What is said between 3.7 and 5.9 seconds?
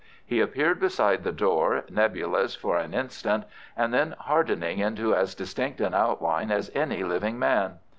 and then hardening into as distinct